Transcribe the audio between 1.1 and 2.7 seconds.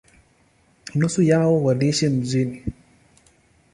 yao waliishi mjini.